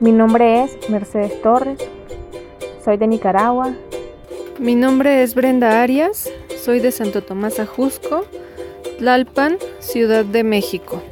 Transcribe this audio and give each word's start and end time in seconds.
Mi 0.00 0.12
nombre 0.12 0.62
es 0.62 0.88
Mercedes 0.88 1.42
Torres, 1.42 1.80
soy 2.84 2.98
de 2.98 3.08
Nicaragua. 3.08 3.74
Mi 4.60 4.76
nombre 4.76 5.24
es 5.24 5.34
Brenda 5.34 5.82
Arias, 5.82 6.30
soy 6.62 6.78
de 6.78 6.92
Santo 6.92 7.24
Tomás 7.24 7.58
Ajusco, 7.58 8.24
Tlalpan, 8.98 9.58
Ciudad 9.80 10.24
de 10.24 10.44
México. 10.44 11.02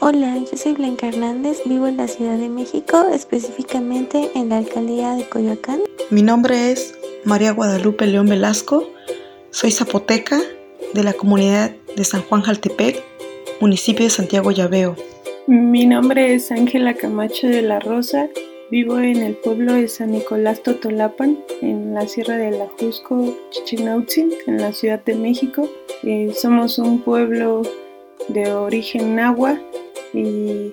Hola, 0.00 0.36
yo 0.36 0.58
soy 0.58 0.72
Blanca 0.72 1.06
Hernández, 1.06 1.62
vivo 1.64 1.86
en 1.86 1.96
la 1.96 2.08
Ciudad 2.08 2.36
de 2.36 2.48
México, 2.48 3.06
específicamente 3.12 4.32
en 4.34 4.48
la 4.48 4.58
alcaldía 4.58 5.12
de 5.12 5.28
Coyoacán. 5.28 5.82
Mi 6.10 6.22
nombre 6.22 6.72
es 6.72 6.92
María 7.22 7.52
Guadalupe 7.52 8.08
León 8.08 8.26
Velasco, 8.26 8.82
soy 9.50 9.70
zapoteca 9.70 10.40
de 10.92 11.04
la 11.04 11.12
comunidad 11.12 11.70
de 11.96 12.04
San 12.04 12.22
Juan 12.22 12.42
Jaltepec, 12.42 13.00
municipio 13.60 14.06
de 14.06 14.10
Santiago 14.10 14.50
Llaveo. 14.50 14.96
Mi 15.48 15.86
nombre 15.86 16.34
es 16.34 16.50
Ángela 16.50 16.94
Camacho 16.94 17.46
de 17.46 17.62
la 17.62 17.78
Rosa, 17.78 18.28
vivo 18.68 18.98
en 18.98 19.18
el 19.18 19.36
pueblo 19.36 19.74
de 19.74 19.86
San 19.86 20.10
Nicolás 20.10 20.60
Totolapan, 20.64 21.38
en 21.62 21.94
la 21.94 22.08
Sierra 22.08 22.36
del 22.36 22.60
Ajusco, 22.60 23.32
Chichinautzin, 23.50 24.32
en 24.48 24.60
la 24.60 24.72
Ciudad 24.72 25.04
de 25.04 25.14
México. 25.14 25.68
Eh, 26.02 26.32
somos 26.34 26.80
un 26.80 27.00
pueblo 27.00 27.62
de 28.26 28.52
origen 28.52 29.14
náhuatl 29.14 29.60
y 30.12 30.72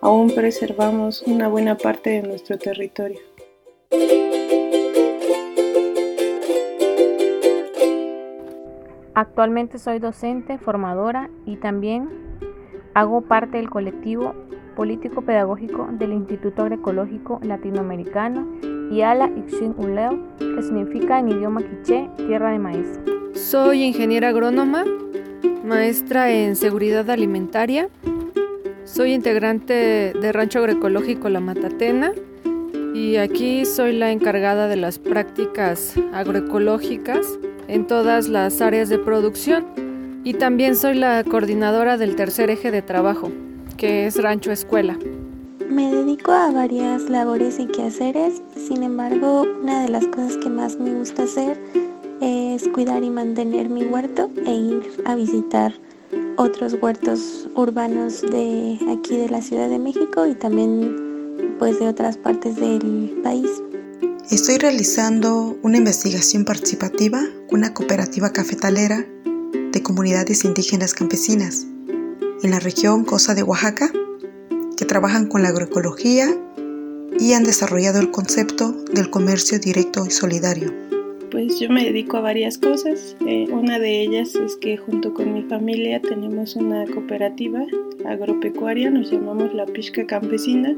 aún 0.00 0.32
preservamos 0.32 1.22
una 1.22 1.48
buena 1.48 1.76
parte 1.76 2.10
de 2.10 2.22
nuestro 2.22 2.58
territorio. 2.58 3.18
Actualmente 9.14 9.80
soy 9.80 9.98
docente, 9.98 10.58
formadora 10.58 11.28
y 11.44 11.56
también 11.56 12.32
hago 12.94 13.22
parte 13.22 13.58
del 13.58 13.70
colectivo 13.70 14.34
político-pedagógico 14.76 15.88
del 15.92 16.12
Instituto 16.12 16.62
Agroecológico 16.62 17.40
Latinoamericano 17.42 18.46
Yala 18.90 19.30
Ixin 19.36 19.74
Uleo, 19.76 20.18
que 20.38 20.62
significa 20.62 21.18
en 21.18 21.28
idioma 21.28 21.62
quiché 21.62 22.08
tierra 22.16 22.52
de 22.52 22.58
maíz. 22.58 23.00
Soy 23.34 23.82
ingeniera 23.82 24.28
agrónoma, 24.28 24.84
maestra 25.64 26.30
en 26.30 26.56
seguridad 26.56 27.08
alimentaria 27.10 27.88
soy 28.92 29.14
integrante 29.14 30.12
de 30.12 30.32
Rancho 30.32 30.58
Agroecológico 30.58 31.30
La 31.30 31.40
Matatena 31.40 32.12
y 32.94 33.16
aquí 33.16 33.64
soy 33.64 33.96
la 33.96 34.10
encargada 34.10 34.68
de 34.68 34.76
las 34.76 34.98
prácticas 34.98 35.94
agroecológicas 36.12 37.38
en 37.68 37.86
todas 37.86 38.28
las 38.28 38.60
áreas 38.60 38.90
de 38.90 38.98
producción 38.98 39.64
y 40.24 40.34
también 40.34 40.76
soy 40.76 40.94
la 40.94 41.24
coordinadora 41.24 41.96
del 41.96 42.16
tercer 42.16 42.50
eje 42.50 42.70
de 42.70 42.82
trabajo, 42.82 43.30
que 43.76 44.06
es 44.06 44.20
Rancho 44.20 44.52
Escuela. 44.52 44.98
Me 45.68 45.90
dedico 45.90 46.32
a 46.32 46.50
varias 46.50 47.08
labores 47.08 47.58
y 47.58 47.66
quehaceres, 47.66 48.42
sin 48.54 48.82
embargo, 48.82 49.46
una 49.62 49.82
de 49.82 49.88
las 49.88 50.06
cosas 50.06 50.36
que 50.36 50.48
más 50.48 50.78
me 50.78 50.92
gusta 50.94 51.24
hacer 51.24 51.58
es 52.20 52.68
cuidar 52.68 53.02
y 53.02 53.10
mantener 53.10 53.68
mi 53.68 53.84
huerto 53.84 54.30
e 54.46 54.54
ir 54.54 54.82
a 55.04 55.14
visitar 55.14 55.72
otros 56.36 56.76
huertos 56.80 57.48
urbanos 57.54 58.22
de 58.22 58.78
aquí 58.90 59.16
de 59.16 59.28
la 59.28 59.42
Ciudad 59.42 59.68
de 59.68 59.78
México 59.78 60.26
y 60.26 60.34
también 60.34 61.56
pues 61.58 61.80
de 61.80 61.88
otras 61.88 62.16
partes 62.16 62.56
del 62.56 63.20
país. 63.22 63.50
Estoy 64.30 64.58
realizando 64.58 65.56
una 65.62 65.78
investigación 65.78 66.44
participativa 66.44 67.22
con 67.48 67.60
una 67.60 67.74
cooperativa 67.74 68.30
cafetalera 68.30 69.04
de 69.82 69.86
comunidades 69.94 70.44
indígenas 70.44 70.94
campesinas 70.94 71.66
en 72.44 72.50
la 72.52 72.60
región 72.60 73.04
Cosa 73.04 73.34
de 73.34 73.42
Oaxaca 73.42 73.90
que 74.76 74.84
trabajan 74.84 75.26
con 75.26 75.42
la 75.42 75.48
agroecología 75.48 76.28
y 77.18 77.32
han 77.32 77.42
desarrollado 77.42 77.98
el 77.98 78.12
concepto 78.12 78.70
del 78.94 79.10
comercio 79.10 79.58
directo 79.58 80.06
y 80.06 80.10
solidario. 80.10 80.72
Pues 81.32 81.58
yo 81.58 81.68
me 81.68 81.84
dedico 81.84 82.16
a 82.16 82.20
varias 82.20 82.58
cosas. 82.58 83.16
Eh, 83.26 83.48
una 83.50 83.80
de 83.80 84.02
ellas 84.02 84.36
es 84.36 84.56
que 84.56 84.76
junto 84.76 85.12
con 85.14 85.32
mi 85.32 85.42
familia 85.42 86.00
tenemos 86.00 86.54
una 86.54 86.86
cooperativa 86.86 87.64
agropecuaria, 88.06 88.88
nos 88.88 89.10
llamamos 89.10 89.52
La 89.52 89.66
Pisca 89.66 90.06
Campesina. 90.06 90.76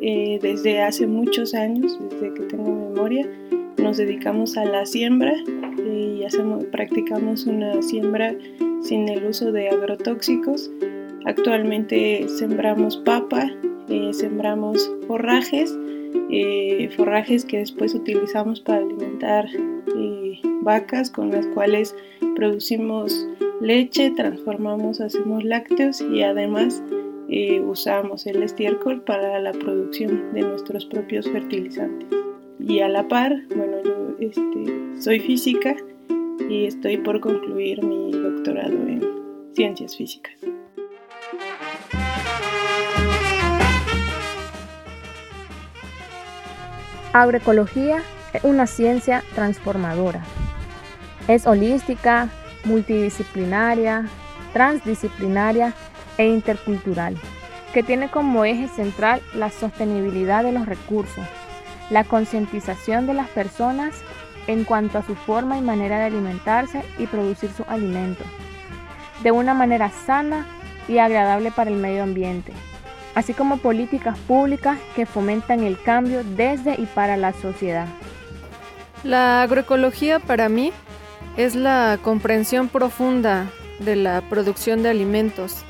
Eh, 0.00 0.38
desde 0.40 0.80
hace 0.80 1.06
muchos 1.06 1.52
años, 1.52 1.98
desde 2.10 2.32
que 2.32 2.42
tengo 2.44 2.72
memoria, 2.72 3.28
nos 3.76 3.98
dedicamos 3.98 4.56
a 4.56 4.64
la 4.64 4.86
siembra 4.86 5.34
y 5.78 6.24
hacemos, 6.24 6.64
practicamos 6.66 7.46
una 7.46 7.82
siembra 7.82 8.34
sin 8.82 9.08
el 9.08 9.24
uso 9.26 9.52
de 9.52 9.68
agrotóxicos. 9.68 10.70
Actualmente 11.24 12.26
sembramos 12.28 12.96
papa, 12.98 13.50
sembramos 14.12 14.90
forrajes 15.06 15.76
eh, 16.30 16.88
forrajes 16.96 17.44
que 17.44 17.58
después 17.58 17.94
utilizamos 17.94 18.60
para 18.60 18.78
alimentar 18.78 19.46
eh, 19.96 20.40
vacas 20.62 21.10
con 21.10 21.30
las 21.30 21.46
cuales 21.48 21.94
producimos 22.34 23.28
leche, 23.60 24.10
transformamos, 24.10 25.00
hacemos 25.00 25.44
lácteos 25.44 26.00
y 26.00 26.22
además 26.22 26.82
eh, 27.28 27.60
usamos 27.60 28.26
el 28.26 28.42
estiércol 28.42 29.02
para 29.02 29.38
la 29.40 29.52
producción 29.52 30.32
de 30.32 30.40
nuestros 30.40 30.86
propios 30.86 31.28
fertilizantes. 31.30 32.08
Y 32.58 32.80
a 32.80 32.88
la 32.88 33.08
par, 33.08 33.42
bueno, 33.54 33.81
este, 34.24 35.00
soy 35.00 35.20
física 35.20 35.74
y 36.48 36.66
estoy 36.66 36.98
por 36.98 37.20
concluir 37.20 37.82
mi 37.82 38.12
doctorado 38.12 38.74
en 38.86 39.02
ciencias 39.54 39.96
físicas. 39.96 40.32
Agroecología 47.12 48.02
es 48.32 48.44
una 48.44 48.66
ciencia 48.66 49.22
transformadora. 49.34 50.22
Es 51.28 51.46
holística, 51.46 52.30
multidisciplinaria, 52.64 54.08
transdisciplinaria 54.52 55.74
e 56.16 56.26
intercultural, 56.26 57.16
que 57.74 57.82
tiene 57.82 58.10
como 58.10 58.44
eje 58.44 58.68
central 58.68 59.20
la 59.34 59.50
sostenibilidad 59.50 60.42
de 60.42 60.52
los 60.52 60.66
recursos, 60.66 61.24
la 61.90 62.04
concientización 62.04 63.06
de 63.06 63.14
las 63.14 63.28
personas 63.28 63.94
en 64.46 64.64
cuanto 64.64 64.98
a 64.98 65.02
su 65.02 65.14
forma 65.14 65.58
y 65.58 65.60
manera 65.60 65.98
de 65.98 66.06
alimentarse 66.06 66.82
y 66.98 67.06
producir 67.06 67.50
su 67.52 67.64
alimento, 67.68 68.24
de 69.22 69.30
una 69.30 69.54
manera 69.54 69.90
sana 69.90 70.46
y 70.88 70.98
agradable 70.98 71.52
para 71.52 71.70
el 71.70 71.76
medio 71.76 72.02
ambiente 72.02 72.52
así 73.14 73.34
como 73.34 73.58
políticas 73.58 74.18
públicas 74.20 74.78
que 74.96 75.06
fomentan 75.06 75.62
el 75.62 75.80
cambio 75.80 76.22
desde 76.24 76.74
y 76.80 76.86
para 76.86 77.16
la 77.16 77.32
sociedad. 77.32 77.86
La 79.04 79.42
agroecología 79.42 80.18
para 80.18 80.48
mí 80.48 80.72
es 81.36 81.54
la 81.54 81.98
comprensión 82.02 82.68
profunda 82.68 83.50
de 83.80 83.96
la 83.96 84.22
producción 84.28 84.82
de 84.82 84.90
alimentos. 84.90 85.64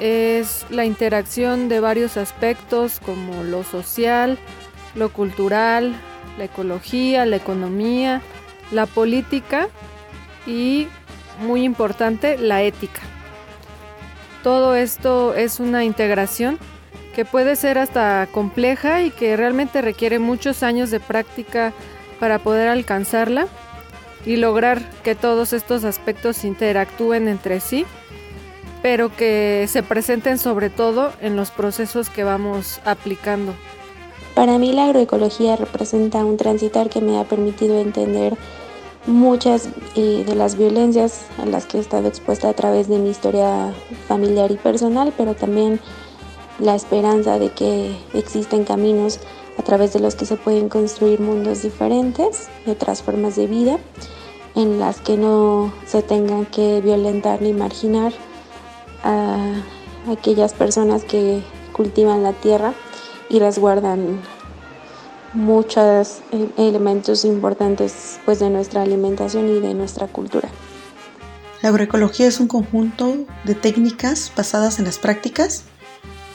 Es 0.00 0.66
la 0.70 0.84
interacción 0.84 1.68
de 1.68 1.80
varios 1.80 2.16
aspectos 2.16 3.00
como 3.00 3.44
lo 3.44 3.62
social, 3.62 4.38
lo 4.94 5.12
cultural, 5.12 5.94
la 6.38 6.44
ecología, 6.44 7.26
la 7.26 7.36
economía, 7.36 8.20
la 8.70 8.86
política 8.86 9.68
y, 10.46 10.88
muy 11.40 11.64
importante, 11.64 12.38
la 12.38 12.62
ética. 12.62 13.00
Todo 14.42 14.74
esto 14.74 15.34
es 15.34 15.60
una 15.60 15.84
integración 15.84 16.58
que 17.14 17.24
puede 17.24 17.56
ser 17.56 17.78
hasta 17.78 18.28
compleja 18.32 19.02
y 19.02 19.10
que 19.10 19.36
realmente 19.36 19.80
requiere 19.80 20.18
muchos 20.18 20.62
años 20.62 20.90
de 20.90 21.00
práctica 21.00 21.72
para 22.20 22.38
poder 22.38 22.68
alcanzarla 22.68 23.46
y 24.26 24.36
lograr 24.36 24.80
que 25.02 25.14
todos 25.14 25.52
estos 25.52 25.84
aspectos 25.84 26.44
interactúen 26.44 27.28
entre 27.28 27.60
sí, 27.60 27.86
pero 28.82 29.14
que 29.14 29.66
se 29.68 29.82
presenten 29.82 30.38
sobre 30.38 30.70
todo 30.70 31.12
en 31.20 31.36
los 31.36 31.50
procesos 31.50 32.10
que 32.10 32.24
vamos 32.24 32.80
aplicando. 32.84 33.54
Para 34.34 34.58
mí 34.58 34.72
la 34.72 34.86
agroecología 34.86 35.56
representa 35.56 36.24
un 36.24 36.36
transitar 36.36 36.90
que 36.90 37.00
me 37.00 37.18
ha 37.18 37.24
permitido 37.24 37.78
entender 37.78 38.36
muchas 39.06 39.68
eh, 39.94 40.24
de 40.26 40.34
las 40.34 40.56
violencias 40.56 41.26
a 41.38 41.46
las 41.46 41.66
que 41.66 41.78
he 41.78 41.80
estado 41.80 42.08
expuesta 42.08 42.48
a 42.48 42.54
través 42.54 42.88
de 42.88 42.98
mi 42.98 43.10
historia 43.10 43.72
familiar 44.08 44.50
y 44.50 44.56
personal, 44.56 45.12
pero 45.16 45.34
también 45.34 45.78
la 46.58 46.74
esperanza 46.74 47.38
de 47.38 47.50
que 47.50 47.96
existen 48.12 48.64
caminos 48.64 49.20
a 49.58 49.62
través 49.62 49.92
de 49.92 50.00
los 50.00 50.16
que 50.16 50.26
se 50.26 50.36
pueden 50.36 50.68
construir 50.68 51.20
mundos 51.20 51.62
diferentes 51.62 52.48
otras 52.66 53.02
formas 53.02 53.36
de 53.36 53.46
vida 53.46 53.78
en 54.56 54.78
las 54.78 55.00
que 55.00 55.16
no 55.16 55.72
se 55.86 56.02
tengan 56.02 56.46
que 56.46 56.80
violentar 56.80 57.42
ni 57.42 57.52
marginar 57.52 58.12
a 59.02 59.62
aquellas 60.10 60.54
personas 60.54 61.04
que 61.04 61.42
cultivan 61.72 62.22
la 62.22 62.32
tierra 62.32 62.72
y 63.28 63.38
resguardan 63.38 64.20
muchos 65.32 66.20
eh, 66.32 66.48
elementos 66.56 67.24
importantes 67.24 68.18
pues, 68.24 68.38
de 68.38 68.50
nuestra 68.50 68.82
alimentación 68.82 69.48
y 69.48 69.60
de 69.60 69.74
nuestra 69.74 70.06
cultura. 70.06 70.48
La 71.62 71.70
agroecología 71.70 72.26
es 72.26 72.40
un 72.40 72.48
conjunto 72.48 73.26
de 73.44 73.54
técnicas 73.54 74.32
basadas 74.36 74.78
en 74.78 74.84
las 74.84 74.98
prácticas 74.98 75.64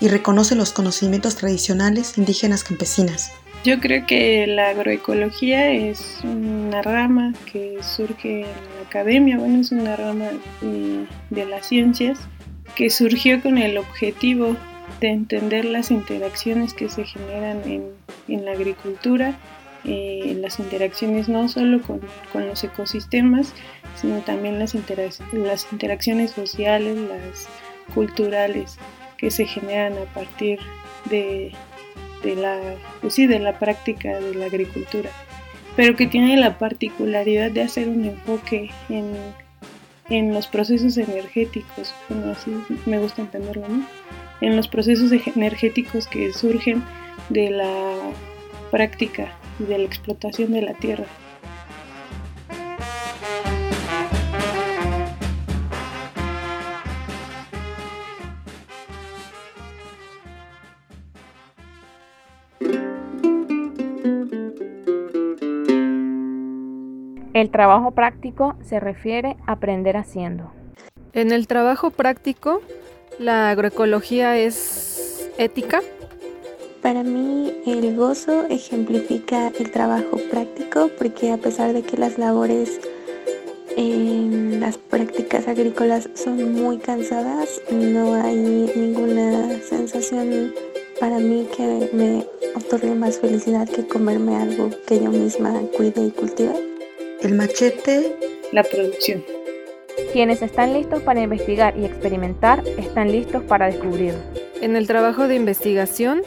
y 0.01 0.07
reconoce 0.07 0.55
los 0.55 0.71
conocimientos 0.71 1.35
tradicionales 1.35 2.17
indígenas 2.17 2.63
campesinas. 2.63 3.31
Yo 3.63 3.79
creo 3.79 4.05
que 4.05 4.47
la 4.47 4.69
agroecología 4.69 5.71
es 5.71 6.19
una 6.23 6.81
rama 6.81 7.33
que 7.51 7.77
surge 7.83 8.41
en 8.41 8.47
la 8.75 8.87
academia, 8.87 9.37
bueno, 9.37 9.59
es 9.59 9.71
una 9.73 9.97
rama 9.97 10.29
de, 10.61 11.45
las 11.45 11.67
ciencias 11.67 12.19
que 12.75 12.89
surgió 12.89 13.41
con 13.41 13.57
el 13.57 13.77
objetivo 13.77 14.55
de 14.99 15.09
entender 15.09 15.65
las 15.65 15.91
interacciones 15.91 16.73
que 16.73 16.89
se 16.89 17.05
generan 17.05 17.61
en, 18.27 18.45
la 18.45 18.51
agricultura, 18.51 19.37
eh, 19.85 20.37
las 20.39 20.59
interacciones 20.59 21.29
no 21.29 21.47
solo 21.47 21.81
con, 21.81 22.01
los 22.33 22.63
ecosistemas, 22.63 23.53
sino 23.95 24.19
también 24.19 24.59
las, 24.59 24.75
las 25.31 25.67
interacciones 25.71 26.31
sociales, 26.31 26.97
las 26.97 27.47
culturales 27.93 28.77
que 29.17 29.31
se 29.31 29.45
generan 29.45 29.93
a 29.97 30.13
partir 30.13 30.59
de, 31.09 31.51
de 32.23 32.35
la, 32.35 32.59
pues 33.01 33.13
sí, 33.13 33.27
de 33.27 33.39
la 33.39 33.57
práctica 33.57 34.19
de 34.19 34.35
la 34.35 34.45
agricultura, 34.45 35.09
pero 35.75 35.95
que 35.95 36.07
tiene 36.07 36.37
la 36.37 36.57
particularidad 36.57 37.51
de 37.51 37.61
hacer 37.61 37.87
un 37.89 38.05
enfoque 38.05 38.69
en, 38.89 39.13
en 40.09 40.33
los 40.33 40.47
procesos 40.47 40.97
energéticos, 40.97 41.93
bueno, 42.09 42.31
así 42.31 42.51
me 42.85 42.99
gusta 42.99 43.21
entenderlo, 43.21 43.67
¿no? 43.67 43.85
En 44.41 44.55
los 44.55 44.67
procesos 44.67 45.11
energéticos 45.11 46.07
que 46.07 46.31
surgen 46.33 46.83
de 47.29 47.49
la 47.51 47.95
práctica 48.71 49.37
y 49.59 49.63
de 49.63 49.77
la 49.79 49.83
explotación 49.83 50.53
de 50.53 50.61
la 50.61 50.73
tierra. 50.73 51.05
El 67.39 67.51
trabajo 67.51 67.91
práctico 67.91 68.55
se 68.61 68.81
refiere 68.81 69.37
a 69.47 69.53
aprender 69.53 69.95
haciendo. 69.95 70.51
En 71.13 71.31
el 71.31 71.47
trabajo 71.47 71.89
práctico, 71.89 72.61
la 73.19 73.51
agroecología 73.51 74.37
es 74.37 75.29
ética. 75.37 75.81
Para 76.81 77.03
mí 77.03 77.53
el 77.65 77.95
gozo 77.95 78.45
ejemplifica 78.49 79.51
el 79.59 79.69
trabajo 79.71 80.17
práctico 80.31 80.89
porque 80.97 81.31
a 81.31 81.37
pesar 81.37 81.73
de 81.73 81.81
que 81.81 81.97
las 81.97 82.17
labores 82.17 82.79
en 83.75 84.61
las 84.61 84.77
prácticas 84.77 85.47
agrícolas 85.47 86.09
son 86.15 86.53
muy 86.53 86.77
cansadas, 86.77 87.61
no 87.69 88.15
hay 88.15 88.37
ninguna 88.75 89.61
sensación 89.61 90.53
para 90.99 91.19
mí 91.19 91.47
que 91.55 91.89
me 91.93 92.25
otorgue 92.55 92.95
más 92.95 93.19
felicidad 93.19 93.67
que 93.67 93.85
comerme 93.85 94.35
algo 94.35 94.69
que 94.87 94.99
yo 94.99 95.11
misma 95.11 95.61
cuide 95.75 96.07
y 96.07 96.11
cultive. 96.11 96.55
El 97.21 97.35
machete. 97.35 98.15
La 98.51 98.63
producción. 98.63 99.23
Quienes 100.11 100.41
están 100.41 100.73
listos 100.73 101.03
para 101.03 101.21
investigar 101.21 101.77
y 101.77 101.85
experimentar 101.85 102.63
están 102.77 103.11
listos 103.11 103.43
para 103.43 103.67
descubrir. 103.67 104.15
En 104.59 104.75
el 104.75 104.87
trabajo 104.87 105.27
de 105.27 105.35
investigación, 105.35 106.21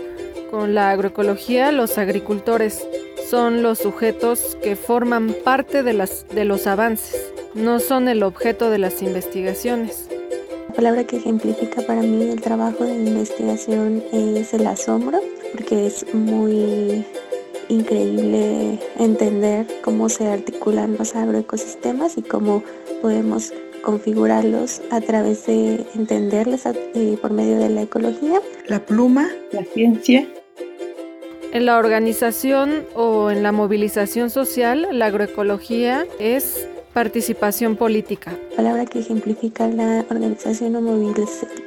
con 0.50 0.74
la 0.74 0.90
agroecología, 0.90 1.72
los 1.72 1.98
agricultores 1.98 2.86
son 3.28 3.62
los 3.62 3.78
sujetos 3.78 4.56
que 4.62 4.76
forman 4.76 5.34
parte 5.44 5.82
de, 5.82 5.94
las, 5.94 6.26
de 6.28 6.44
los 6.44 6.66
avances, 6.66 7.32
no 7.54 7.80
son 7.80 8.08
el 8.08 8.22
objeto 8.22 8.70
de 8.70 8.78
las 8.78 9.02
investigaciones. 9.02 10.08
La 10.68 10.74
palabra 10.74 11.04
que 11.04 11.16
ejemplifica 11.16 11.82
para 11.82 12.02
mí 12.02 12.30
el 12.30 12.40
trabajo 12.40 12.84
de 12.84 12.94
investigación 12.94 14.02
es 14.12 14.54
el 14.54 14.66
asombro, 14.66 15.20
porque 15.52 15.86
es 15.86 16.06
muy 16.14 17.04
increíble 17.68 18.78
entender 18.98 19.66
cómo 19.82 20.08
se 20.08 20.28
articulan 20.28 20.96
los 20.98 21.16
agroecosistemas 21.16 22.16
y 22.18 22.22
cómo 22.22 22.62
podemos 23.00 23.52
configurarlos 23.82 24.80
a 24.90 25.00
través 25.00 25.46
de 25.46 25.84
entenderlos 25.94 26.62
eh, 26.66 27.18
por 27.20 27.32
medio 27.32 27.58
de 27.58 27.68
la 27.68 27.82
ecología. 27.82 28.40
La 28.66 28.80
pluma, 28.80 29.28
la 29.52 29.64
ciencia. 29.64 30.26
En 31.52 31.66
la 31.66 31.76
organización 31.76 32.86
o 32.94 33.30
en 33.30 33.42
la 33.42 33.52
movilización 33.52 34.30
social, 34.30 34.88
la 34.92 35.06
agroecología 35.06 36.06
es 36.18 36.66
participación 36.94 37.76
política. 37.76 38.32
La 38.50 38.56
palabra 38.56 38.86
que 38.86 39.00
ejemplifica 39.00 39.66
la 39.68 40.04
organización 40.08 40.76
o 40.76 40.80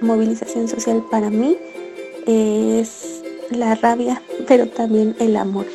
movilización 0.01 0.67
social 0.67 1.03
para 1.12 1.29
mí 1.29 1.57
es 2.25 3.21
la 3.51 3.75
rabia, 3.75 4.21
pero 4.47 4.67
también 4.67 5.15
el 5.19 5.35
amor 5.35 5.65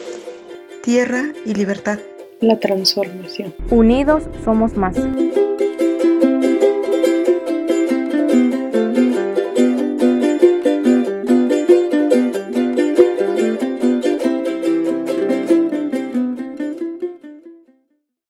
tierra 0.83 1.33
y 1.45 1.55
libertad. 1.55 1.99
La 2.41 2.59
transformación. 2.59 3.55
Unidos 3.71 4.23
somos 4.45 4.77
más. 4.77 4.97